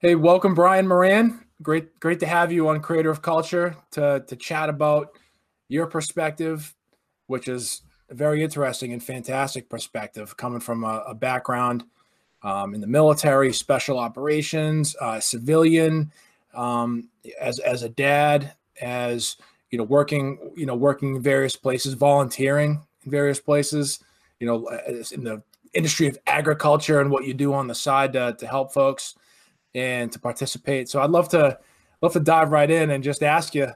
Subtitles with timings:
[0.00, 1.44] Hey, welcome, Brian Moran.
[1.60, 5.18] Great, great to have you on Creator of Culture to to chat about
[5.66, 6.72] your perspective,
[7.26, 11.82] which is a very interesting and fantastic perspective coming from a, a background
[12.44, 16.12] um, in the military, special operations, uh, civilian,
[16.54, 17.08] um,
[17.40, 19.34] as as a dad, as
[19.72, 23.98] you know, working you know working in various places, volunteering in various places,
[24.38, 24.68] you know,
[25.10, 25.42] in the
[25.74, 29.16] industry of agriculture and what you do on the side to, to help folks
[29.74, 30.88] and to participate.
[30.88, 31.58] So I'd love to
[32.00, 33.68] love to dive right in and just ask you,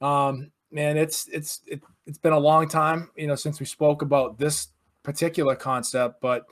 [0.00, 4.02] um, man, it's it's it, it's been a long time, you know, since we spoke
[4.02, 4.68] about this
[5.02, 6.46] particular concept, but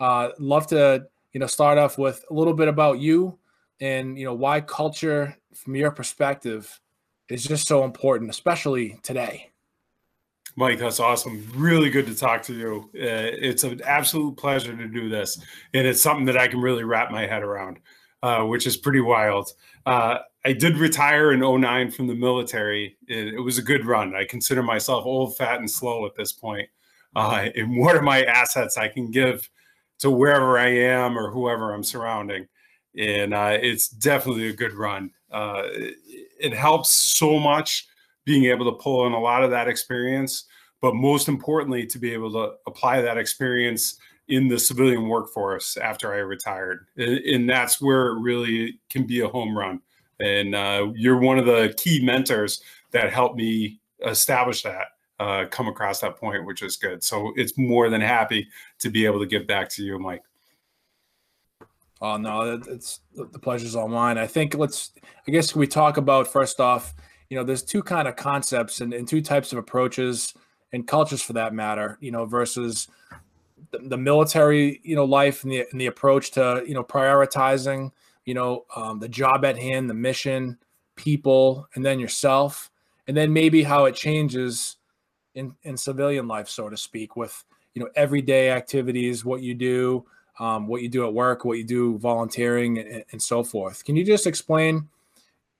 [0.00, 3.38] uh, love to you know start off with a little bit about you
[3.80, 6.80] and you know why culture from your perspective
[7.28, 9.50] is just so important, especially today.
[10.56, 11.44] Mike, that's awesome.
[11.56, 12.90] Really good to talk to you.
[12.94, 15.38] Uh, it's an absolute pleasure to do this,
[15.72, 17.78] and it's something that I can really wrap my head around,
[18.24, 19.52] uh, which is pretty wild.
[19.84, 22.96] Uh, I did retire in 09 from the military.
[23.06, 24.14] It, it, was a good run.
[24.14, 26.66] I consider myself old, fat, and slow at this point.
[27.14, 29.50] Uh, and what are my assets I can give
[29.98, 32.48] to wherever I am or whoever I'm surrounding?
[32.98, 35.10] And uh, it's definitely a good run.
[35.30, 35.94] Uh, it,
[36.40, 37.86] it helps so much
[38.24, 40.46] being able to pull in a lot of that experience,
[40.80, 46.12] but most importantly, to be able to apply that experience in the civilian workforce after
[46.12, 46.86] I retired.
[46.96, 49.80] And, that's where it really can be a home run.
[50.20, 54.86] And uh, you're one of the key mentors that helped me establish that,
[55.20, 57.02] uh, come across that point, which is good.
[57.02, 60.22] So it's more than happy to be able to give back to you, Mike.
[62.00, 64.18] Oh no, it's the pleasure's all mine.
[64.18, 64.90] I think let's.
[65.26, 66.92] I guess we talk about first off
[67.34, 70.34] you know, there's two kind of concepts and, and two types of approaches
[70.72, 72.88] and cultures for that matter, you know, versus
[73.82, 77.90] the, the military, you know, life and the, and the approach to, you know, prioritizing,
[78.24, 80.58] you know, um, the job at hand, the mission,
[80.96, 82.70] people, and then yourself.
[83.06, 84.76] And then maybe how it changes
[85.34, 90.06] in, in civilian life, so to speak, with, you know, everyday activities, what you do,
[90.38, 93.84] um, what you do at work, what you do volunteering, and, and so forth.
[93.84, 94.88] Can you just explain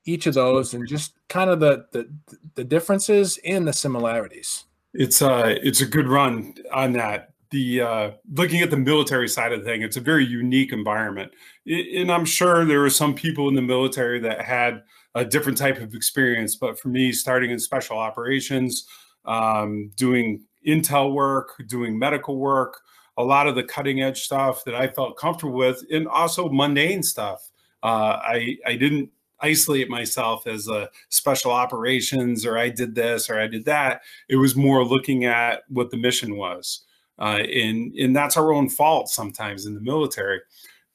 [0.05, 2.09] each of those and just kind of the the,
[2.55, 4.65] the differences and the similarities.
[4.93, 7.31] It's uh it's a good run on that.
[7.55, 11.31] The uh, looking at the military side of the thing, it's a very unique environment,
[11.65, 14.83] and I'm sure there are some people in the military that had
[15.15, 16.57] a different type of experience.
[16.57, 18.89] But for me, starting in special operations,
[19.25, 22.81] um, doing intel work, doing medical work,
[23.19, 27.05] a lot of the cutting edge stuff that I felt comfortable with, and also mundane
[27.05, 27.53] stuff.
[27.85, 33.39] Uh, I I didn't isolate myself as a special operations or I did this or
[33.39, 34.01] I did that.
[34.29, 36.81] It was more looking at what the mission was.
[37.19, 40.41] Uh, and, and that's our own fault sometimes in the military.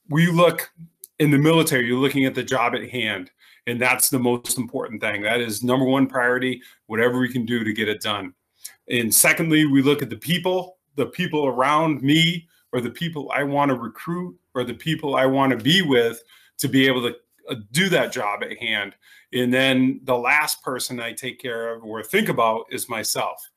[0.09, 0.71] We look
[1.19, 3.29] in the military, you're looking at the job at hand.
[3.67, 5.21] And that's the most important thing.
[5.21, 8.33] That is number one priority, whatever we can do to get it done.
[8.89, 13.43] And secondly, we look at the people, the people around me, or the people I
[13.43, 16.21] want to recruit, or the people I want to be with
[16.57, 17.15] to be able to
[17.49, 18.95] uh, do that job at hand.
[19.33, 23.48] And then the last person I take care of or think about is myself.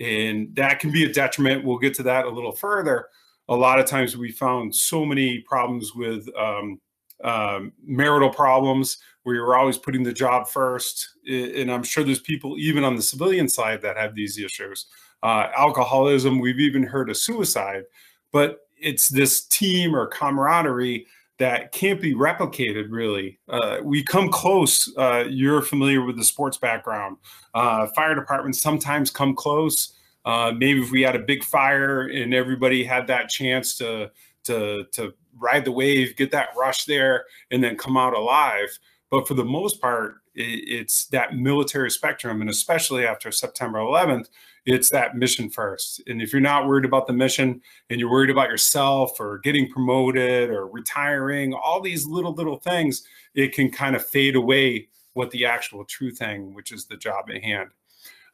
[0.00, 1.64] And that can be a detriment.
[1.64, 3.08] We'll get to that a little further.
[3.48, 6.80] A lot of times we found so many problems with um,
[7.22, 11.10] um, marital problems where you're always putting the job first.
[11.28, 14.86] And I'm sure there's people even on the civilian side that have these issues.
[15.22, 17.84] Uh, alcoholism, we've even heard of suicide,
[18.32, 21.06] but it's this team or camaraderie
[21.40, 23.40] that can't be replicated really.
[23.48, 24.92] Uh, we come close.
[24.96, 27.16] Uh, you're familiar with the sports background.
[27.54, 29.94] Uh, fire departments sometimes come close.
[30.26, 34.10] Uh, maybe if we had a big fire and everybody had that chance to
[34.44, 38.78] to to ride the wave, get that rush there, and then come out alive.
[39.10, 44.28] But for the most part, it, it's that military spectrum, and especially after September 11th,
[44.66, 46.02] it's that mission first.
[46.06, 49.70] And if you're not worried about the mission and you're worried about yourself or getting
[49.70, 53.02] promoted or retiring, all these little, little things,
[53.34, 57.26] it can kind of fade away what the actual true thing, which is the job
[57.34, 57.70] at hand.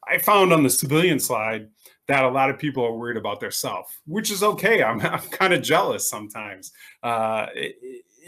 [0.08, 1.69] I found on the civilian side
[2.06, 4.82] that a lot of people are worried about their self, which is okay.
[4.82, 6.73] I'm, I'm kind of jealous sometimes.
[7.02, 7.46] Uh,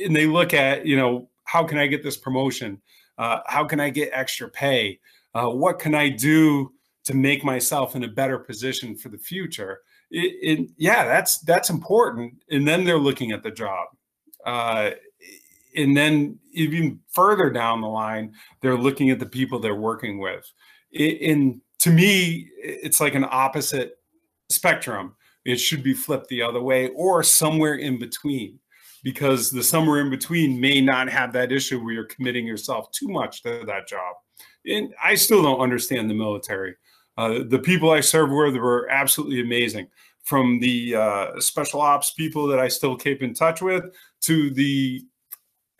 [0.02, 2.80] and they look at, you know, how can I get this promotion?
[3.16, 5.00] Uh, how can I get extra pay?
[5.34, 6.72] Uh, what can I do
[7.08, 9.80] to make myself in a better position for the future.
[10.10, 12.34] It, it, yeah, that's that's important.
[12.50, 13.88] And then they're looking at the job.
[14.44, 14.90] Uh,
[15.76, 20.44] and then even further down the line, they're looking at the people they're working with.
[20.90, 23.98] It, and to me, it's like an opposite
[24.48, 25.14] spectrum.
[25.44, 28.58] It should be flipped the other way or somewhere in between.
[29.02, 33.08] because the somewhere in between may not have that issue where you're committing yourself too
[33.08, 34.16] much to that job.
[34.66, 36.74] And I still don't understand the military.
[37.18, 39.88] Uh, the people I served with were absolutely amazing.
[40.22, 43.84] From the uh, special ops people that I still keep in touch with
[44.22, 45.04] to the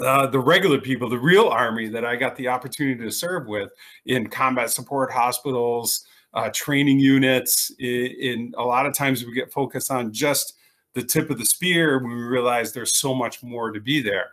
[0.01, 3.73] uh, the regular people, the real army that I got the opportunity to serve with
[4.07, 7.73] in combat support hospitals, uh, training units.
[7.81, 10.55] In, in, a lot of times we get focused on just
[10.95, 14.31] the tip of the spear we realize there's so much more to be there.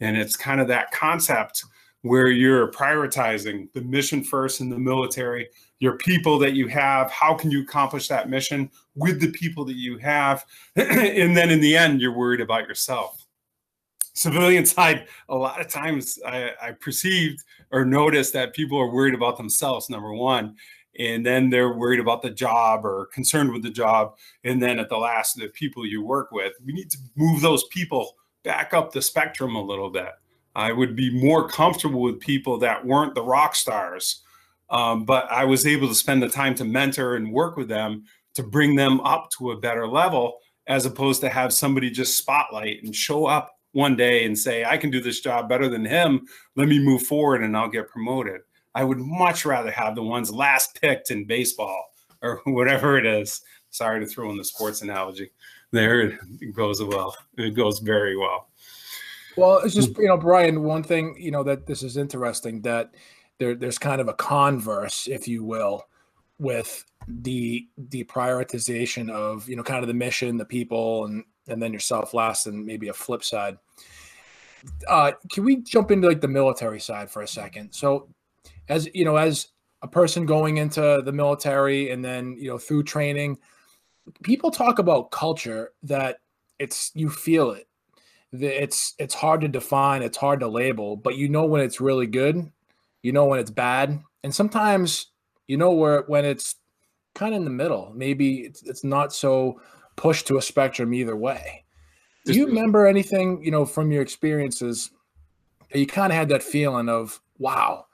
[0.00, 1.64] And it's kind of that concept
[2.02, 5.48] where you're prioritizing the mission first in the military,
[5.80, 9.76] your people that you have, how can you accomplish that mission with the people that
[9.76, 10.44] you have?
[10.76, 13.28] and then in the end, you're worried about yourself
[14.18, 19.14] civilian side, a lot of times I, I perceived or noticed that people are worried
[19.14, 20.56] about themselves, number one,
[20.98, 24.16] and then they're worried about the job or concerned with the job.
[24.44, 27.64] And then at the last, the people you work with, we need to move those
[27.68, 30.10] people back up the spectrum a little bit.
[30.58, 34.24] I would be more comfortable with people that weren't the rock stars,
[34.70, 38.02] um, but I was able to spend the time to mentor and work with them
[38.34, 42.82] to bring them up to a better level, as opposed to have somebody just spotlight
[42.82, 46.26] and show up one day and say, I can do this job better than him.
[46.56, 48.40] Let me move forward and I'll get promoted.
[48.74, 53.42] I would much rather have the ones last picked in baseball or whatever it is.
[53.70, 55.30] Sorry to throw in the sports analogy.
[55.70, 57.14] There it goes well.
[57.36, 58.48] It goes very well.
[59.38, 62.94] Well, it's just, you know, Brian, one thing, you know, that this is interesting that
[63.38, 65.86] there, there's kind of a converse, if you will,
[66.38, 71.62] with the the prioritization of, you know, kind of the mission, the people and and
[71.62, 73.58] then yourself last, and maybe a flip side.
[74.88, 77.72] Uh, can we jump into like the military side for a second?
[77.72, 78.08] So,
[78.68, 79.48] as you know, as
[79.82, 83.38] a person going into the military and then you know through training,
[84.22, 86.18] people talk about culture that
[86.58, 87.67] it's you feel it.
[88.32, 92.06] It's it's hard to define, it's hard to label, but you know when it's really
[92.06, 92.50] good,
[93.02, 95.06] you know when it's bad, and sometimes
[95.46, 96.56] you know where when it's
[97.14, 97.92] kind of in the middle.
[97.94, 99.60] Maybe it's, it's not so
[99.96, 101.64] pushed to a spectrum either way.
[102.24, 104.90] Do you remember anything, you know, from your experiences
[105.70, 107.86] that you kind of had that feeling of, wow,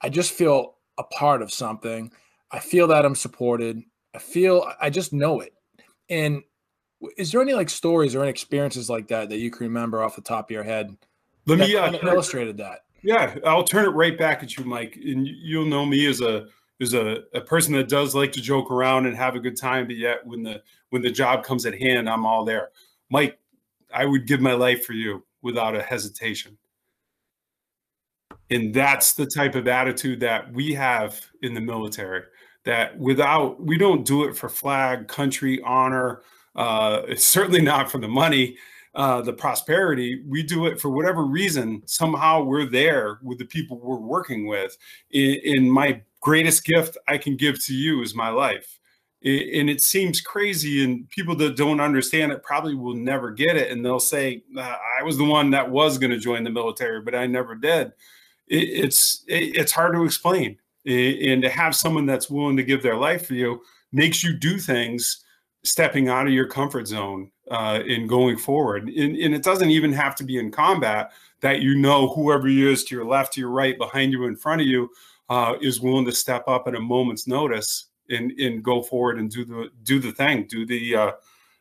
[0.00, 2.12] I just feel a part of something.
[2.52, 3.82] I feel that I'm supported.
[4.14, 5.52] I feel I just know it.
[6.08, 6.42] And
[7.16, 10.16] is there any like stories or any experiences like that that you can remember off
[10.16, 10.96] the top of your head?
[11.46, 12.84] Let me uh, illustrated that.
[13.02, 14.96] Yeah, I'll turn it right back at you, Mike.
[14.96, 16.46] And you'll know me as a
[16.80, 19.86] as a, a person that does like to joke around and have a good time,
[19.86, 22.70] but yet when the when the job comes at hand, I'm all there.
[23.10, 23.38] Mike,
[23.92, 26.56] I would give my life for you without a hesitation.
[28.50, 32.22] And that's the type of attitude that we have in the military.
[32.64, 36.22] That without, we don't do it for flag, country, honor.
[36.54, 38.56] Uh, it's certainly not for the money,
[38.94, 40.22] uh, the prosperity.
[40.26, 41.82] We do it for whatever reason.
[41.86, 44.76] Somehow we're there with the people we're working with.
[45.10, 48.78] In, in my greatest gift I can give to you is my life
[49.24, 53.70] and it seems crazy and people that don't understand it probably will never get it
[53.70, 57.14] and they'll say i was the one that was going to join the military but
[57.14, 57.90] i never did
[58.48, 63.26] it's it's hard to explain and to have someone that's willing to give their life
[63.26, 63.62] for you
[63.92, 65.23] makes you do things
[65.64, 68.88] stepping out of your comfort zone uh, in going forward.
[68.88, 72.70] And, and it doesn't even have to be in combat that you know whoever you
[72.70, 74.90] is to your left to your right behind you in front of you
[75.28, 79.30] uh, is willing to step up at a moment's notice and and go forward and
[79.30, 81.12] do the do the thing do the uh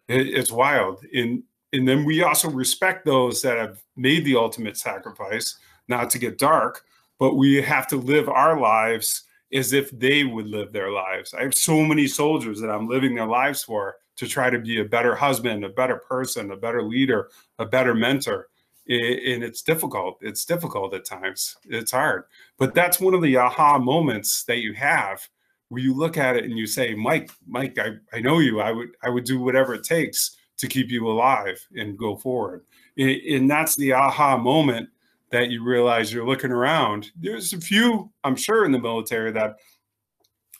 [0.09, 1.05] it, it's wild.
[1.13, 5.57] And and then we also respect those that have made the ultimate sacrifice
[5.87, 6.83] not to get dark
[7.19, 9.22] but we have to live our lives
[9.53, 11.33] as if they would live their lives.
[11.33, 14.79] I have so many soldiers that i'm living their lives for to try to be
[14.79, 17.29] a better husband a better person a better leader
[17.59, 18.47] a better mentor.
[18.89, 20.17] And it's difficult.
[20.19, 21.55] It's difficult at times.
[21.69, 22.25] It's hard.
[22.57, 25.25] But that's one of the aha moments that you have
[25.69, 28.59] where you look at it and you say, Mike, Mike, I, I know you.
[28.59, 32.65] I would I would do whatever it takes to keep you alive and go forward.
[32.97, 34.89] And that's the aha moment
[35.33, 37.09] that you realize you're looking around.
[37.15, 39.55] There's a few, I'm sure, in the military that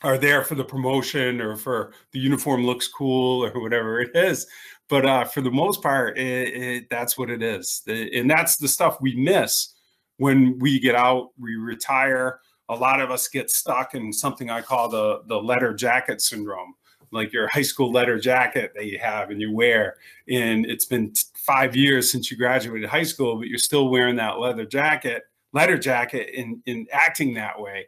[0.01, 4.48] are there for the promotion or for the uniform looks cool or whatever it is.
[4.89, 7.84] But uh, for the most part, it, it, that's what it is.
[7.88, 9.75] And that's the stuff we miss
[10.18, 14.62] when we get out, we retire, a lot of us get stuck in something I
[14.62, 16.74] call the the letter jacket syndrome,
[17.13, 19.98] like your high school letter jacket that you have and you wear,
[20.29, 24.39] and it's been five years since you graduated high school, but you're still wearing that
[24.39, 27.88] leather jacket, letter jacket, in in acting that way,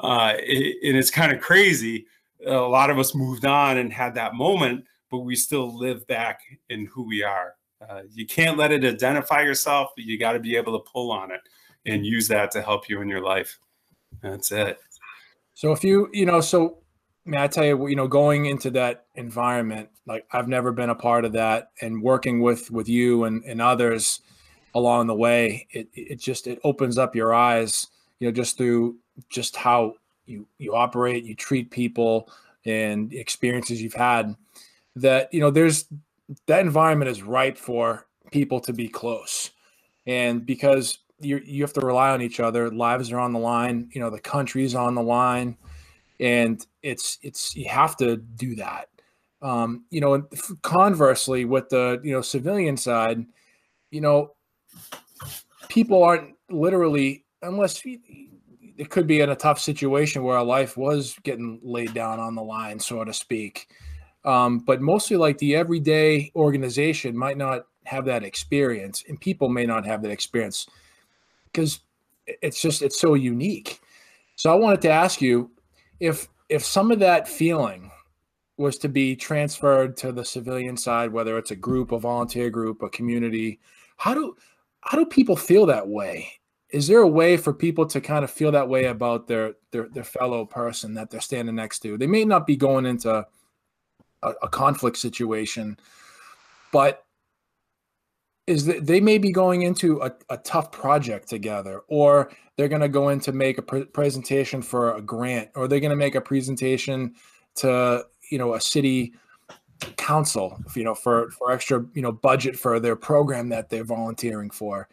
[0.00, 2.06] uh, it, and it's kind of crazy.
[2.46, 6.40] A lot of us moved on and had that moment, but we still live back
[6.68, 7.54] in who we are.
[7.88, 11.10] Uh, you can't let it identify yourself, but you got to be able to pull
[11.12, 11.40] on it
[11.86, 13.58] and use that to help you in your life.
[14.22, 14.78] That's it.
[15.54, 16.78] So if you, you know, so
[17.24, 20.94] may I tell you, you know, going into that environment, like I've never been a
[20.94, 24.20] part of that, and working with with you and and others
[24.74, 27.86] along the way, it it just it opens up your eyes,
[28.18, 28.96] you know, just through
[29.30, 29.94] just how
[30.26, 32.30] you you operate, you treat people,
[32.64, 34.36] and experiences you've had.
[34.96, 35.86] That you know, there's
[36.46, 39.50] that environment is ripe for people to be close,
[40.06, 43.88] and because you you have to rely on each other, lives are on the line,
[43.92, 45.56] you know, the country's on the line
[46.20, 48.88] and it's it's you have to do that.
[49.42, 50.26] Um, you know,
[50.62, 53.24] conversely, with the you know civilian side,
[53.90, 54.34] you know,
[55.68, 61.16] people aren't literally unless it could be in a tough situation where a life was
[61.22, 63.68] getting laid down on the line, so to speak.
[64.24, 69.66] Um, but mostly, like the everyday organization might not have that experience, and people may
[69.66, 70.66] not have that experience
[71.46, 71.80] because
[72.26, 73.80] it's just it's so unique.
[74.36, 75.50] So I wanted to ask you,
[76.00, 77.90] if if some of that feeling
[78.56, 82.82] was to be transferred to the civilian side, whether it's a group, a volunteer group,
[82.82, 83.60] a community,
[83.96, 84.36] how do
[84.82, 86.28] how do people feel that way?
[86.70, 89.88] Is there a way for people to kind of feel that way about their their,
[89.88, 91.96] their fellow person that they're standing next to?
[91.96, 93.26] They may not be going into
[94.22, 95.78] a, a conflict situation,
[96.72, 97.04] but
[98.46, 102.82] is that they may be going into a, a tough project together or they're going
[102.82, 105.96] to go in to make a pre- presentation for a grant or they're going to
[105.96, 107.14] make a presentation
[107.54, 109.14] to you know a city
[109.96, 114.50] council you know for for extra you know budget for their program that they're volunteering
[114.50, 114.88] for.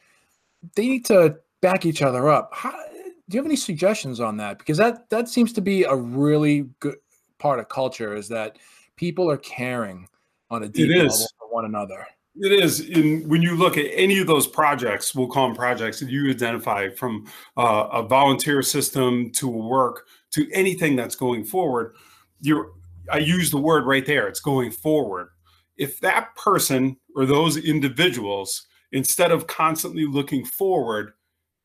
[0.75, 2.51] They need to back each other up.
[2.53, 4.60] How, do you have any suggestions on that?
[4.60, 6.98] Because that that seems to be a really good
[7.38, 8.58] part of culture is that
[8.96, 10.08] people are caring
[10.50, 12.05] on a deep level for one another
[12.36, 12.80] it is.
[12.80, 16.30] In when you look at any of those projects, we'll call them projects that you
[16.30, 21.96] identify from uh, a volunteer system to work to anything that's going forward.
[22.40, 22.72] You're,
[23.12, 24.28] I use the word right there.
[24.28, 25.30] It's going forward.
[25.78, 31.14] If that person or those individuals, instead of constantly looking forward,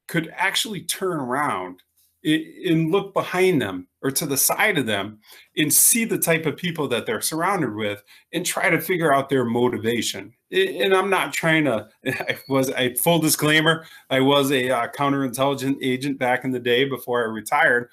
[0.09, 1.83] could actually turn around
[2.27, 5.21] and look behind them or to the side of them
[5.57, 8.03] and see the type of people that they're surrounded with
[8.33, 10.33] and try to figure out their motivation.
[10.51, 15.79] And I'm not trying to, I was a full disclaimer, I was a uh, counterintelligence
[15.81, 17.91] agent back in the day before I retired.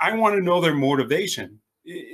[0.00, 1.58] I want to know their motivation.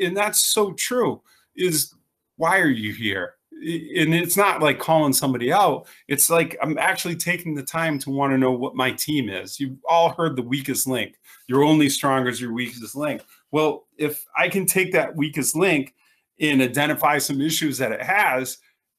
[0.01, 1.23] And that's so true
[1.57, 1.95] is
[2.37, 3.35] why are you here?
[3.61, 5.87] And it's not like calling somebody out.
[6.07, 9.59] It's like I'm actually taking the time to want to know what my team is.
[9.59, 11.17] You've all heard the weakest link.
[11.47, 13.23] You're only strong as your weakest link.
[13.51, 15.95] Well, if I can take that weakest link
[16.41, 18.59] and identify some issues that it has,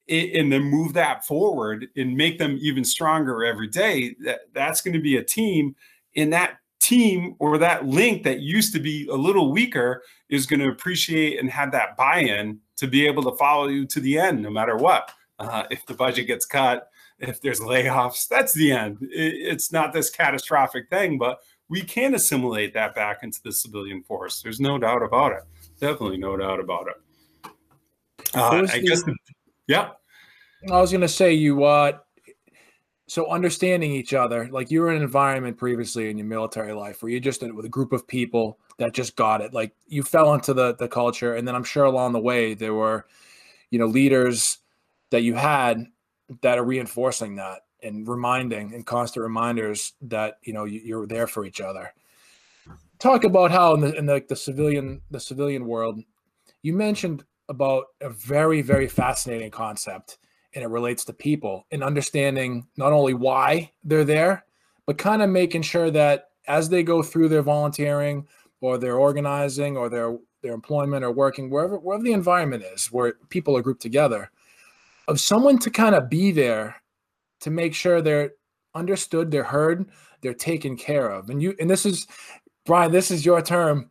[0.10, 4.96] and then move that forward and make them even stronger every day, that, that's going
[4.96, 5.76] to be a team.
[6.16, 10.62] And that team or that link that used to be a little weaker is going
[10.62, 14.42] to appreciate and have that buy-in to be able to follow you to the end,
[14.42, 15.12] no matter what.
[15.38, 18.98] Uh, if the budget gets cut, if there's layoffs, that's the end.
[19.02, 24.04] It, it's not this catastrophic thing, but we can assimilate that back into the civilian
[24.04, 24.42] force.
[24.42, 25.44] There's no doubt about it.
[25.80, 27.52] Definitely no doubt about it.
[28.34, 29.16] Uh, I guess, the,
[29.68, 29.92] yeah.
[30.72, 31.64] I was going to say you.
[31.64, 32.00] Uh,
[33.10, 37.02] so understanding each other, like you were in an environment previously in your military life
[37.02, 39.52] where you just with a group of people that just got it.
[39.52, 42.76] Like you fell into the the culture, and then I'm sure along the way there
[42.76, 43.08] were,
[43.72, 44.60] you know, leaders
[45.10, 45.88] that you had
[46.42, 51.26] that are reinforcing that and reminding and constant reminders that you know you, are there
[51.26, 51.92] for each other.
[53.00, 56.00] Talk about how in the in the, the civilian the civilian world,
[56.62, 60.20] you mentioned about a very very fascinating concept,
[60.54, 64.46] and it relates to people and understanding not only why they're there,
[64.86, 68.28] but kind of making sure that as they go through their volunteering
[68.62, 73.14] or their organizing or their their employment or working wherever wherever the environment is where
[73.30, 74.32] people are grouped together
[75.08, 76.82] of someone to kind of be there
[77.42, 78.32] to make sure they're
[78.74, 79.90] understood they're heard
[80.22, 81.30] they're taken care of.
[81.30, 82.08] And you and this is
[82.66, 83.90] brian this is your term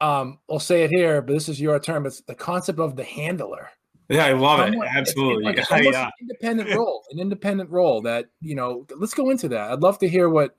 [0.00, 3.04] um i'll say it here but this is your term it's the concept of the
[3.04, 3.70] handler
[4.08, 6.06] yeah i love it absolutely it's, it's like yeah.
[6.06, 9.98] an independent role an independent role that you know let's go into that i'd love
[9.98, 10.56] to hear what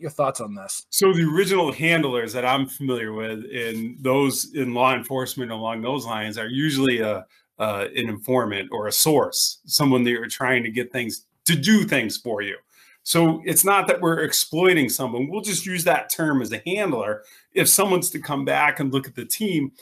[0.00, 0.86] your thoughts on this.
[0.90, 6.06] So the original handlers that I'm familiar with, and those in law enforcement along those
[6.06, 7.26] lines, are usually a
[7.58, 11.82] uh, an informant or a source, someone that you're trying to get things to do
[11.82, 12.56] things for you.
[13.02, 15.28] So it's not that we're exploiting someone.
[15.28, 17.24] We'll just use that term as a handler.
[17.52, 19.72] If someone's to come back and look at the team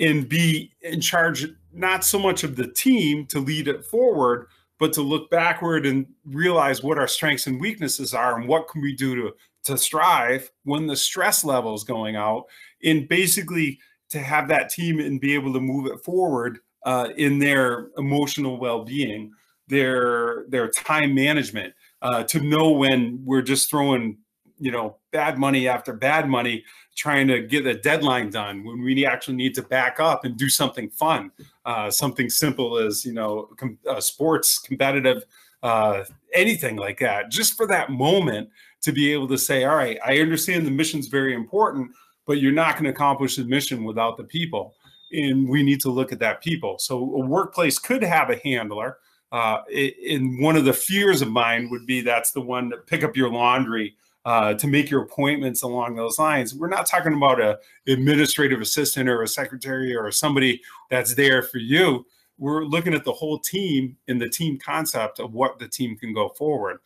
[0.00, 4.48] and be in charge, not so much of the team to lead it forward,
[4.78, 8.80] but to look backward and realize what our strengths and weaknesses are and what can
[8.82, 12.46] we do to to strive when the stress level is going out
[12.82, 17.38] and basically to have that team and be able to move it forward uh, in
[17.38, 19.30] their emotional well-being
[19.68, 24.16] their their time management uh, to know when we're just throwing
[24.60, 26.64] you know bad money after bad money
[26.96, 30.48] trying to get a deadline done when we actually need to back up and do
[30.48, 31.30] something fun
[31.64, 35.24] uh, something simple as you know com- uh, sports competitive
[35.62, 37.30] uh, anything like that.
[37.30, 38.48] Just for that moment
[38.80, 41.90] to be able to say all right i understand the mission's very important
[42.26, 44.74] but you're not going to accomplish the mission without the people
[45.12, 46.78] and we need to look at that people.
[46.78, 48.98] So a workplace could have a handler
[49.32, 53.04] uh, in one of the fears of mine would be that's the one that pick
[53.04, 56.54] up your laundry uh, to make your appointments along those lines.
[56.54, 60.60] We're not talking about a administrative assistant or a secretary or somebody
[60.90, 62.06] that's there for you.
[62.38, 66.12] We're looking at the whole team and the team concept of what the team can
[66.14, 66.80] go forward.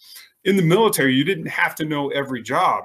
[0.44, 2.84] In the military, you didn't have to know every job,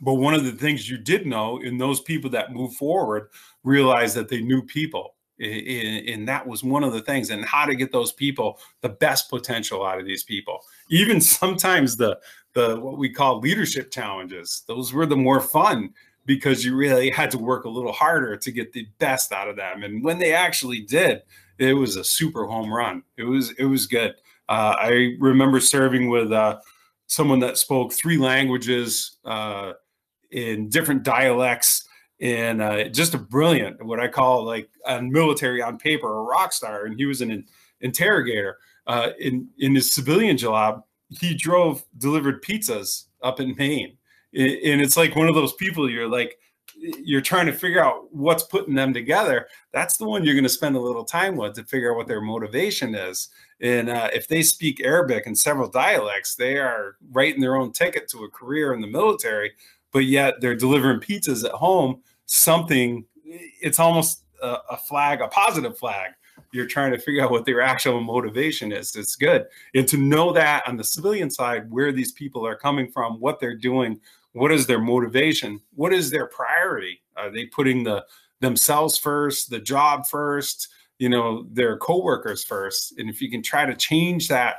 [0.00, 3.28] but one of the things you did know in those people that move forward
[3.62, 7.74] realized that they knew people and that was one of the things and how to
[7.74, 12.16] get those people the best potential out of these people even sometimes the
[12.54, 15.92] the what we call leadership challenges those were the more fun
[16.26, 19.56] because you really had to work a little harder to get the best out of
[19.56, 21.22] them and when they actually did
[21.58, 24.14] it was a super home run it was it was good
[24.48, 26.58] uh, i remember serving with uh,
[27.06, 29.72] someone that spoke three languages uh,
[30.30, 31.86] in different dialects
[32.20, 36.52] and uh, just a brilliant, what I call like a military on paper, a rock
[36.52, 36.86] star.
[36.86, 37.44] And he was an
[37.80, 38.58] interrogator.
[38.86, 43.96] Uh, in in his civilian job, he drove delivered pizzas up in Maine,
[44.34, 46.38] and it's like one of those people you're like
[46.76, 49.46] you're trying to figure out what's putting them together.
[49.72, 52.08] That's the one you're going to spend a little time with to figure out what
[52.08, 53.28] their motivation is.
[53.60, 58.08] And uh, if they speak Arabic and several dialects, they are writing their own ticket
[58.08, 59.52] to a career in the military
[59.94, 62.02] but yet they're delivering pizzas at home.
[62.26, 66.10] Something, it's almost a, a flag, a positive flag.
[66.54, 68.94] You're trying to figure out what their actual motivation is.
[68.96, 69.46] It's good.
[69.74, 73.40] And to know that on the civilian side, where these people are coming from, what
[73.40, 74.00] they're doing,
[74.32, 77.02] what is their motivation, what is their priority?
[77.16, 78.04] Are they putting the
[78.40, 82.98] themselves first, the job first, you know, their coworkers first?
[82.98, 84.56] And if you can try to change that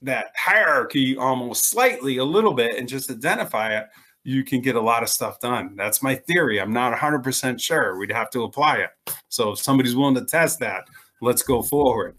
[0.00, 3.88] that hierarchy almost slightly a little bit and just identify it
[4.28, 5.74] you can get a lot of stuff done.
[5.74, 6.60] That's my theory.
[6.60, 7.96] I'm not 100% sure.
[7.98, 8.90] We'd have to apply it.
[9.30, 10.84] So if somebody's willing to test that,
[11.20, 12.16] let's go forward.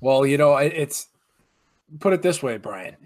[0.00, 1.08] Well, you know, it's
[2.00, 2.96] put it this way, Brian.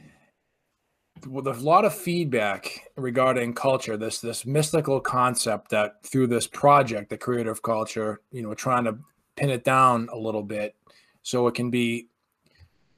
[1.28, 7.10] With a lot of feedback regarding culture, this this mystical concept that through this project,
[7.10, 8.98] the Creator of Culture, you know, trying to
[9.36, 10.74] pin it down a little bit
[11.22, 12.08] so it can be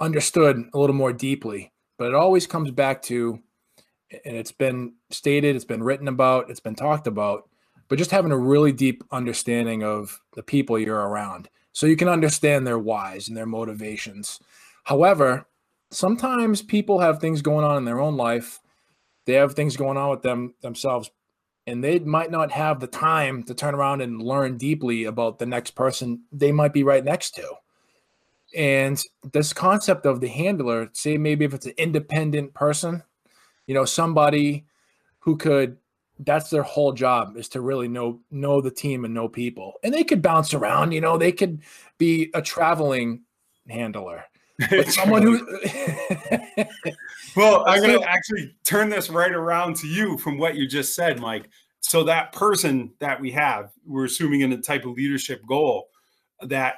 [0.01, 1.71] understood a little more deeply.
[1.99, 3.41] But it always comes back to
[4.25, 7.49] and it's been stated, it's been written about, it's been talked about,
[7.89, 12.09] but just having a really deep understanding of the people you're around so you can
[12.09, 14.41] understand their whys and their motivations.
[14.85, 15.45] However,
[15.91, 18.61] sometimes people have things going on in their own life.
[19.27, 21.11] They have things going on with them themselves
[21.67, 25.47] and they might not have the time to turn around and learn deeply about the
[25.47, 27.55] next person they might be right next to.
[28.57, 33.03] And this concept of the handler, say maybe if it's an independent person
[33.67, 34.67] you know somebody
[35.21, 35.77] who could
[36.21, 39.75] that's their whole job is to really know know the team and know people.
[39.83, 41.63] And they could bounce around you know they could
[41.99, 43.23] be a traveling
[43.69, 44.25] handler.
[44.71, 45.45] But someone who
[47.35, 50.95] well i'm going to actually turn this right around to you from what you just
[50.95, 51.49] said mike.
[51.81, 55.89] So that person that we have we're assuming in a type of leadership goal
[56.41, 56.77] that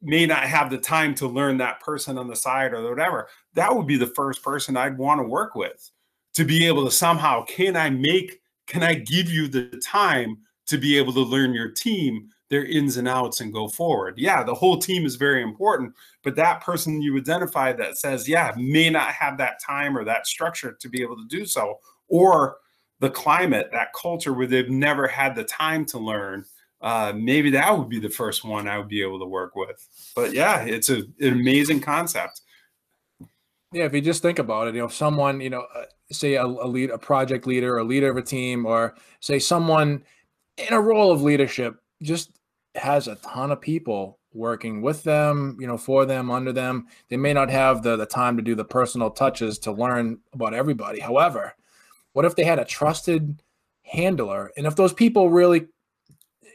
[0.00, 3.74] may not have the time to learn that person on the side or whatever that
[3.74, 5.90] would be the first person i'd want to work with
[6.36, 10.78] to be able to somehow can I make can I give you the time to
[10.78, 14.14] be able to learn your team their ins and outs and go forward.
[14.16, 18.52] Yeah, the whole team is very important, but that person you identify that says, yeah,
[18.56, 22.58] may not have that time or that structure to be able to do so, or
[23.00, 26.44] the climate, that culture where they've never had the time to learn.
[26.80, 29.84] Uh, maybe that would be the first one I would be able to work with.
[30.14, 32.42] But yeah, it's a, an amazing concept.
[33.72, 36.44] Yeah, if you just think about it, you know, someone, you know, uh, say a,
[36.44, 40.04] a lead, a project leader, a leader of a team, or say someone
[40.56, 42.30] in a role of leadership, just
[42.76, 46.86] has a ton of people working with them, you know, for them, under them.
[47.08, 50.54] They may not have the the time to do the personal touches to learn about
[50.54, 51.00] everybody.
[51.00, 51.54] However,
[52.12, 53.42] what if they had a trusted
[53.82, 55.66] handler, and if those people really,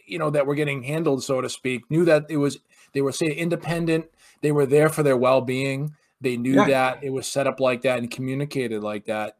[0.07, 2.59] you know, that were getting handled, so to speak, knew that it was
[2.93, 4.05] they were say independent,
[4.41, 6.67] they were there for their well being They knew yeah.
[6.67, 9.37] that it was set up like that and communicated like that.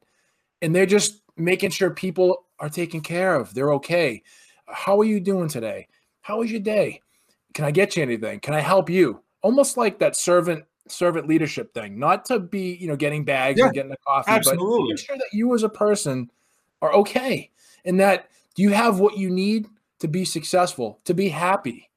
[0.62, 3.54] And they're just making sure people are taken care of.
[3.54, 4.24] They're okay.
[4.65, 5.88] How are you doing today?
[6.22, 7.02] How was your day?
[7.54, 8.39] Can I get you anything?
[8.39, 9.22] Can I help you?
[9.41, 13.65] Almost like that servant servant leadership thing, not to be, you know, getting bags yeah,
[13.65, 14.67] and getting the coffee, absolutely.
[14.67, 16.30] but make sure that you as a person
[16.82, 17.50] are okay
[17.86, 19.67] and that do you have what you need
[20.00, 21.89] to be successful, to be happy,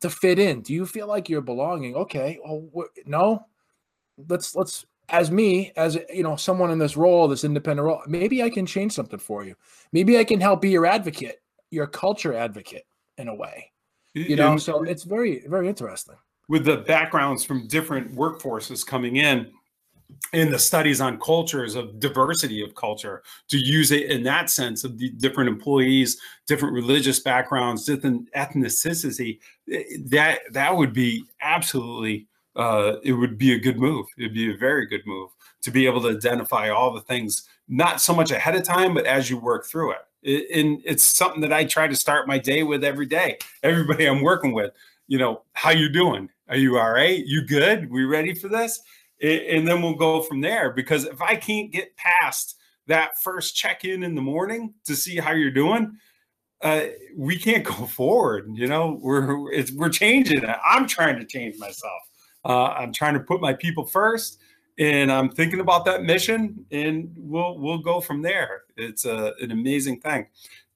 [0.00, 0.62] to fit in?
[0.62, 1.94] Do you feel like you're belonging?
[1.94, 3.46] Okay, well, no.
[4.28, 8.02] Let's let's as me as you know someone in this role, this independent role.
[8.06, 9.54] Maybe I can change something for you.
[9.92, 13.70] Maybe I can help be your advocate, your culture advocate in a way.
[14.14, 16.16] You know, so it's very very interesting
[16.48, 19.50] with the backgrounds from different workforces coming in
[20.32, 24.82] in the studies on cultures of diversity of culture to use it in that sense
[24.82, 29.38] of the different employees different religious backgrounds different ethnicity
[29.70, 32.26] eh, that that would be absolutely
[32.58, 35.30] uh, it would be a good move it'd be a very good move
[35.62, 39.06] to be able to identify all the things not so much ahead of time but
[39.06, 42.62] as you work through it and it's something that i try to start my day
[42.62, 44.72] with every day everybody i'm working with
[45.06, 47.24] you know how you doing are you all right?
[47.26, 47.90] You good?
[47.90, 48.80] We ready for this?
[49.20, 50.70] And then we'll go from there.
[50.70, 55.16] Because if I can't get past that first check in in the morning to see
[55.16, 55.96] how you're doing,
[56.62, 58.48] uh, we can't go forward.
[58.54, 59.38] You know, we're
[59.74, 60.56] we're changing it.
[60.64, 62.00] I'm trying to change myself.
[62.48, 64.40] Uh, I'm trying to put my people first,
[64.78, 68.62] and I'm thinking about that mission, and we'll we'll go from there.
[68.76, 70.26] It's a, an amazing thing.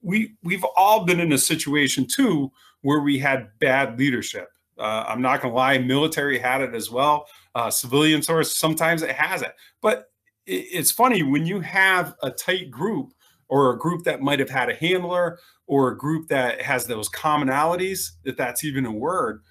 [0.03, 5.23] We we've all been in a situation too where we had bad leadership uh, I'm
[5.23, 7.27] not going to lie, military had it as well.
[7.55, 9.55] Uh, civilian source, sometimes it has it.
[9.81, 10.11] But
[10.47, 13.13] it, it's funny when you have a tight group
[13.49, 17.09] or a group that might have had a handler or a group that has those
[17.09, 19.43] commonalities, if that's even a word,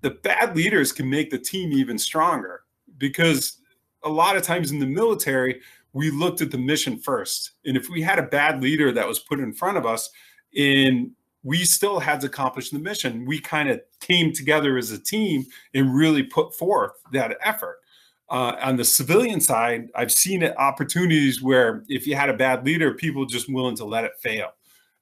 [0.00, 2.62] the bad leaders can make the team even stronger
[2.98, 3.58] because
[4.04, 5.60] a lot of times in the military,
[5.92, 7.52] we looked at the mission first.
[7.64, 10.10] And if we had a bad leader that was put in front of us
[10.56, 11.10] and
[11.42, 13.24] we still had to accomplish the mission.
[13.24, 17.78] We kind of came together as a team and really put forth that effort.
[18.30, 22.92] Uh, on the civilian side, I've seen opportunities where if you had a bad leader,
[22.92, 24.50] people just willing to let it fail.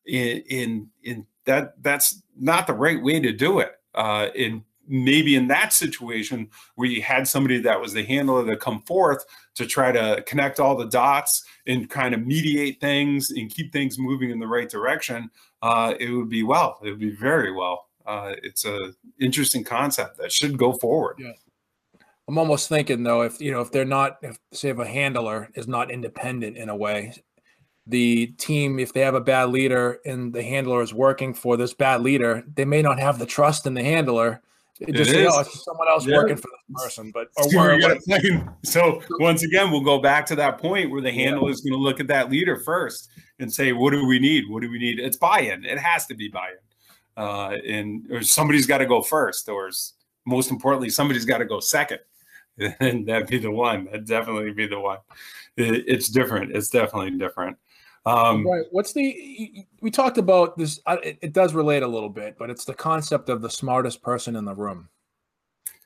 [0.07, 3.73] In in, that that's not the right way to do it.
[3.95, 8.57] Uh, in maybe in that situation where you had somebody that was the handler to
[8.57, 13.51] come forth to try to connect all the dots and kind of mediate things and
[13.51, 15.31] keep things moving in the right direction,
[15.63, 16.79] uh, it would be well.
[16.83, 17.89] It would be very well.
[18.07, 21.17] Uh, it's a interesting concept that should go forward.
[21.19, 21.33] Yeah.
[22.29, 25.49] I'm almost thinking though, if you know, if they're not, if say if a handler
[25.55, 27.15] is not independent in a way,
[27.87, 31.73] the team, if they have a bad leader and the handler is working for this
[31.73, 34.43] bad leader, they may not have the trust in the handler
[34.81, 36.17] it just it oh, it's someone else yeah.
[36.17, 37.11] working for this person.
[37.13, 37.29] But
[38.65, 41.79] so once again, we'll go back to that point where the handler is going to
[41.79, 44.45] look at that leader first and say, "What do we need?
[44.49, 45.65] What do we need?" It's buy-in.
[45.65, 49.71] It has to be buy-in, uh, and or somebody's got to go first, or
[50.27, 52.01] most importantly, somebody's got to go second,
[52.81, 53.87] and that'd be the one.
[53.87, 54.99] That'd definitely be the one.
[55.57, 56.55] It, it's different.
[56.55, 57.57] It's definitely different.
[58.07, 58.65] Um, right.
[58.71, 59.67] What's the?
[59.81, 60.81] We talked about this.
[60.87, 64.37] It, it, does relate a little bit, but it's the concept of the smartest person
[64.37, 64.89] in the room.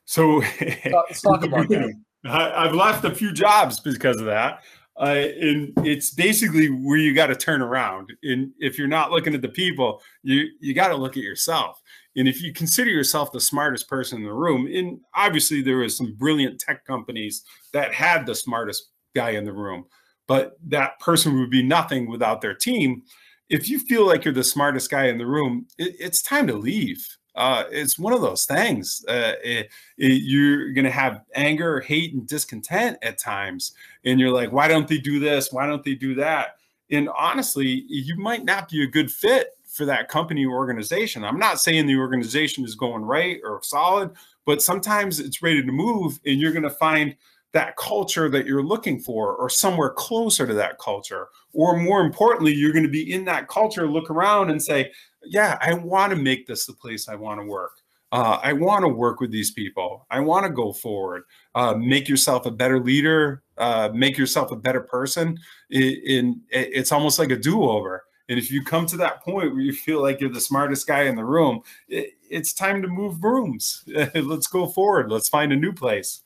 [0.05, 1.95] So let's talk about that.
[2.27, 4.63] I, have left a few jobs because of that.
[5.01, 8.13] Uh, and it's basically where you got to turn around.
[8.23, 11.81] And if you're not looking at the people, you you got to look at yourself.
[12.17, 15.97] And if you consider yourself the smartest person in the room, and obviously there was
[15.97, 19.87] some brilliant tech companies that had the smartest guy in the room
[20.31, 23.03] but that person would be nothing without their team.
[23.49, 26.55] If you feel like you're the smartest guy in the room, it, it's time to
[26.55, 27.05] leave.
[27.35, 29.05] Uh, it's one of those things.
[29.09, 33.73] Uh, it, it, you're going to have anger, hate, and discontent at times.
[34.05, 35.51] And you're like, why don't they do this?
[35.51, 36.59] Why don't they do that?
[36.93, 41.25] And honestly, you might not be a good fit for that company or organization.
[41.25, 44.13] I'm not saying the organization is going right or solid,
[44.47, 47.17] but sometimes it's ready to move and you're going to find
[47.53, 51.29] that culture that you're looking for or somewhere closer to that culture.
[51.53, 54.93] Or more importantly you're going to be in that culture look around and say
[55.25, 57.73] yeah i want to make this the place i want to work.
[58.13, 60.07] Uh, i want to work with these people.
[60.11, 61.25] I want to go forward.
[61.55, 63.43] Uh, make yourself a better leader.
[63.59, 65.39] Uh, make yourself a better person.
[65.71, 68.05] In, it's almost like a do-over.
[68.29, 71.03] And if you come to that point where you feel like you're the smartest guy
[71.03, 73.85] in the room it, it's time to move rooms.
[74.15, 75.11] Let's go forward.
[75.11, 76.23] Let's find a new place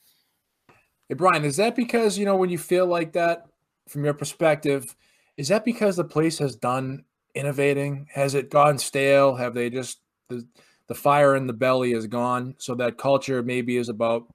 [1.09, 3.47] Hey, Brian, is that because, you know, when you feel like that
[3.87, 4.95] from your perspective,
[5.37, 8.07] is that because the place has done innovating?
[8.13, 9.35] Has it gone stale?
[9.35, 10.45] Have they just, the,
[10.87, 12.55] the fire in the belly is gone?
[12.57, 14.27] So that culture maybe is about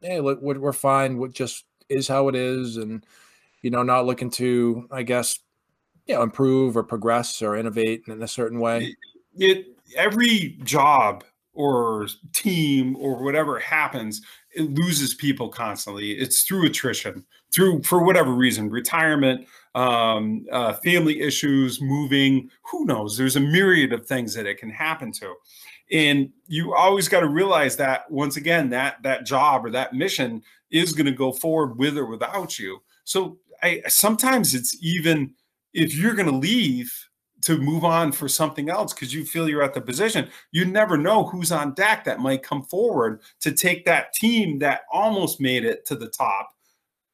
[0.00, 1.18] hey, look, we're fine.
[1.18, 3.04] What just is how it is, and
[3.62, 5.38] you know, not looking to, I guess,
[6.06, 8.94] you know, improve or progress or innovate in a certain way.
[9.36, 11.24] It, it every job
[11.54, 14.22] or team or whatever happens,
[14.56, 16.12] it loses people constantly.
[16.12, 22.50] It's through attrition, through for whatever reason, retirement, um, uh, family issues, moving.
[22.70, 23.16] Who knows?
[23.16, 25.34] There's a myriad of things that it can happen to,
[25.92, 30.42] and you always got to realize that once again, that that job or that mission
[30.70, 32.80] is going to go forward with or without you.
[33.04, 35.34] So I sometimes it's even
[35.74, 36.92] if you're going to leave
[37.46, 40.28] to move on for something else because you feel you're at the position.
[40.50, 44.80] You never know who's on deck that might come forward to take that team that
[44.92, 46.48] almost made it to the top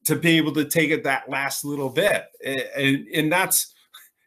[0.06, 2.24] to be able to take it that last little bit.
[2.42, 3.74] And, and that's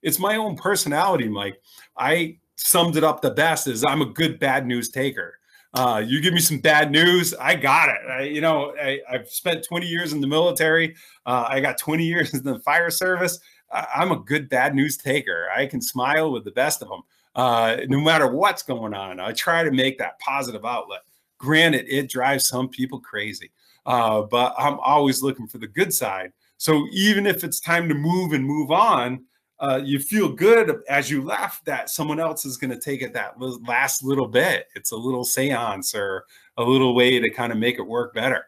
[0.03, 1.59] it's my own personality, Mike.
[1.97, 5.39] I summed it up the best is I'm a good bad news taker.
[5.73, 7.99] Uh, you give me some bad news, I got it.
[8.07, 10.95] I, you know, I, have spent 20 years in the military.
[11.25, 13.39] Uh, I got 20 years in the fire service.
[13.71, 15.47] I'm a good bad news taker.
[15.55, 17.01] I can smile with the best of them,
[17.35, 19.19] uh, no matter what's going on.
[19.19, 21.01] I try to make that positive outlet.
[21.37, 23.51] Granted, it drives some people crazy,
[23.85, 26.31] uh, but I'm always looking for the good side.
[26.57, 29.25] So even if it's time to move and move on,
[29.59, 33.13] uh, you feel good as you left that someone else is going to take it
[33.13, 34.67] that last little bit.
[34.75, 36.25] It's a little seance or
[36.57, 38.47] a little way to kind of make it work better.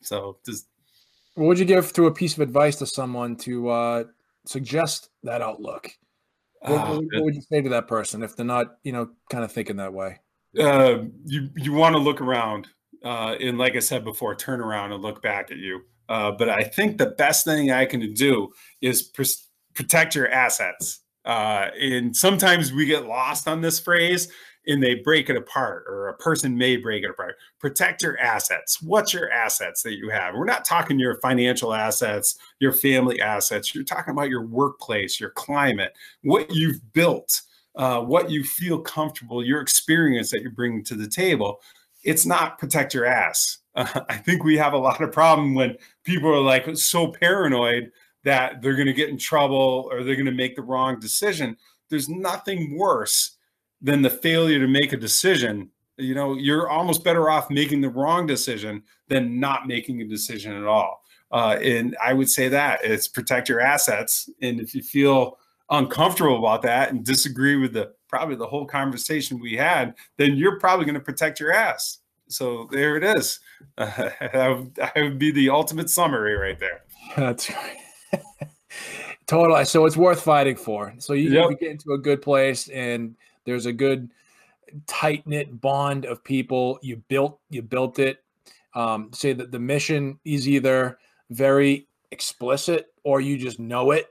[0.00, 0.68] So, just
[1.34, 4.04] what would you give to a piece of advice to someone to uh,
[4.48, 5.90] suggest that outlook?
[6.60, 9.44] What, uh, what, would you say to that person if they're not, you know, kind
[9.44, 10.20] of thinking that way?
[10.58, 12.68] Uh, you you want to look around,
[13.04, 15.82] uh, and like I said before, turn around and look back at you.
[16.08, 18.48] Uh, but I think the best thing I can do
[18.80, 19.22] is pr-
[19.74, 21.00] protect your assets.
[21.24, 24.28] Uh, and sometimes we get lost on this phrase
[24.68, 27.36] and they break it apart, or a person may break it apart.
[27.58, 28.82] Protect your assets.
[28.82, 30.34] What's your assets that you have?
[30.34, 33.74] We're not talking your financial assets, your family assets.
[33.74, 37.40] You're talking about your workplace, your climate, what you've built,
[37.76, 41.60] uh, what you feel comfortable, your experience that you're bringing to the table.
[42.04, 43.58] It's not protect your ass.
[43.74, 47.90] Uh, I think we have a lot of problem when people are like so paranoid
[48.24, 51.56] that they're going to get in trouble or they're going to make the wrong decision.
[51.88, 53.37] There's nothing worse
[53.80, 55.70] than the failure to make a decision.
[55.96, 60.56] You know you're almost better off making the wrong decision than not making a decision
[60.56, 61.02] at all.
[61.30, 64.30] Uh, and i would say that it's protect your assets.
[64.40, 65.38] And if you feel
[65.70, 70.58] uncomfortable about that and disagree with the probably the whole conversation we had then you're
[70.58, 71.98] probably going to protect your ass.
[72.28, 73.40] So there it is.
[73.76, 73.86] Uh,
[74.32, 76.82] that, would, that would be the ultimate summary right there.
[77.16, 78.22] That's right.
[79.26, 79.64] totally.
[79.64, 80.94] So it's worth fighting for.
[80.98, 81.50] So you, yep.
[81.50, 83.16] you get into a good place and
[83.48, 84.10] there's a good
[84.86, 86.78] tight knit bond of people.
[86.82, 88.22] You built you built it.
[88.74, 90.98] Um, say that the mission is either
[91.30, 94.06] very explicit or you just know it.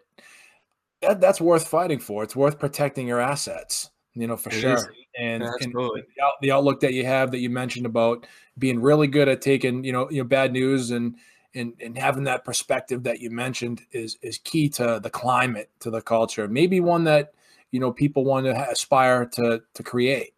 [1.02, 2.24] That, that's worth fighting for.
[2.24, 3.92] It's worth protecting your assets.
[4.16, 4.74] You know for it sure.
[4.74, 4.88] Is.
[5.20, 6.04] And, and the,
[6.42, 9.92] the outlook that you have that you mentioned about being really good at taking you
[9.92, 11.16] know you know bad news and
[11.54, 15.90] and and having that perspective that you mentioned is is key to the climate to
[15.90, 17.34] the culture maybe one that
[17.72, 20.34] you know people want to aspire to to create.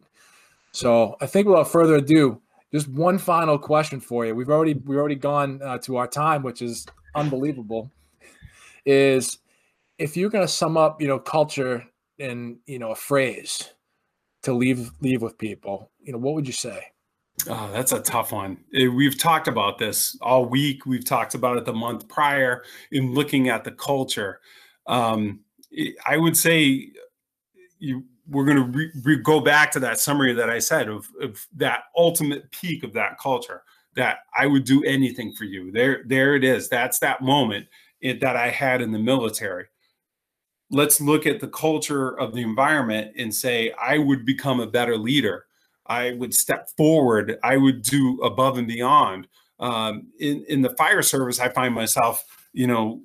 [0.72, 4.36] So I think without further ado, just one final question for you.
[4.36, 7.92] We've already we've already gone uh, to our time, which is unbelievable.
[8.86, 9.40] Is
[9.98, 11.86] if you're going to sum up, you know, culture
[12.18, 13.70] in you know a phrase
[14.44, 16.84] to leave leave with people, you know, what would you say?
[17.48, 18.58] Oh, that's a tough one.
[18.74, 20.86] Eh, we've talked about this all week.
[20.86, 24.42] We've talked about it the month prior in looking at the culture.
[24.88, 25.40] Um,
[26.06, 26.92] I would say
[27.80, 31.08] you we're going to re- re- go back to that summary that I said of,
[31.22, 33.64] of that ultimate peak of that culture
[33.96, 35.72] that I would do anything for you.
[35.72, 36.70] There, there it is.
[36.70, 37.68] That's that moment
[38.02, 39.66] it, that I had in the military.
[40.70, 44.96] Let's look at the culture of the environment and say, I would become a better
[44.96, 45.48] leader.
[45.88, 47.40] I would step forward.
[47.44, 49.28] I would do above and beyond.
[49.60, 53.02] Um, in in the fire service, I find myself, you know,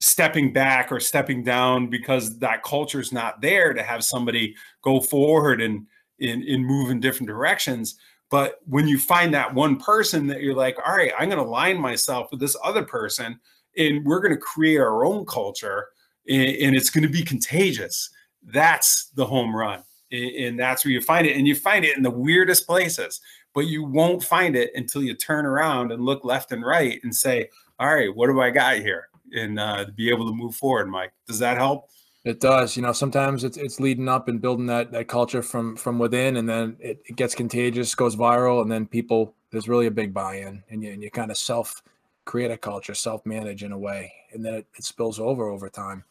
[0.00, 5.00] stepping back or stepping down because that culture is not there to have somebody go
[5.00, 5.86] forward and
[6.18, 7.96] in, in move in different directions.
[8.30, 11.48] But when you find that one person that you're like, all right, I'm going to
[11.48, 13.38] align myself with this other person
[13.76, 15.88] and we're going to create our own culture
[16.28, 18.10] and, and it's going to be contagious.
[18.42, 19.82] That's the home run.
[20.12, 21.36] And that's where you find it.
[21.36, 23.20] And you find it in the weirdest places,
[23.54, 27.14] but you won't find it until you turn around and look left and right and
[27.14, 29.08] say, all right, what do I got here?
[29.36, 30.88] And uh, be able to move forward.
[30.88, 31.88] Mike, does that help?
[32.24, 32.76] It does.
[32.76, 36.38] You know, sometimes it's it's leading up and building that that culture from from within,
[36.38, 40.12] and then it, it gets contagious, goes viral, and then people there's really a big
[40.12, 41.82] buy-in, and you and you kind of self
[42.24, 45.68] create a culture, self manage in a way, and then it, it spills over over
[45.68, 46.02] time.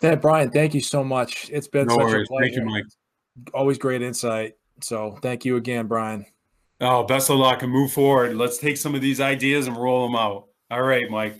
[0.00, 1.50] Then Brian, thank you so much.
[1.52, 2.28] It's been no such worries.
[2.28, 2.54] a pleasure.
[2.54, 2.84] Thank you, Mike.
[3.52, 4.54] Always great insight.
[4.80, 6.26] So thank you again, Brian.
[6.80, 8.36] Oh, best of luck and move forward.
[8.36, 10.48] Let's take some of these ideas and roll them out.
[10.70, 11.38] All right, Mike.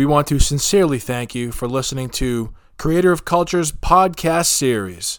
[0.00, 5.18] We want to sincerely thank you for listening to Creator of Culture's podcast series.